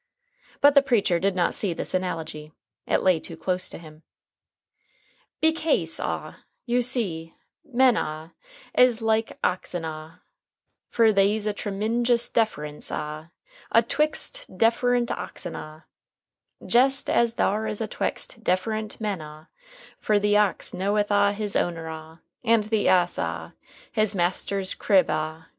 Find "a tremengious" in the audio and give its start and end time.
11.45-12.33